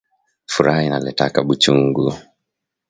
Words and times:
Furaha 0.51 0.81
inaletaka 0.87 1.39
buchungu 1.47 2.05